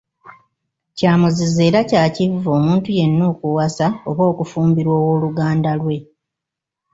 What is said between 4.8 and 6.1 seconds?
ow’oluganda lwe."